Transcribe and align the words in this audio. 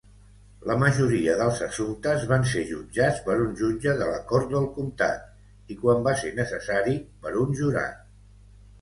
La 0.69 0.77
majoria 0.83 1.35
dels 1.41 1.61
assumptes 1.65 2.25
van 2.31 2.47
ser 2.53 2.63
jutjats 2.71 3.21
per 3.29 3.37
un 3.45 3.53
jutge 3.61 3.95
de 4.01 4.09
la 4.15 4.19
cort 4.35 4.51
del 4.57 4.69
comtat, 4.81 5.31
i 5.77 5.81
quan 5.85 6.05
va 6.11 6.19
ser 6.27 6.37
necessari, 6.43 7.01
per 7.29 7.39
un 7.47 7.59
jurat. 7.65 8.07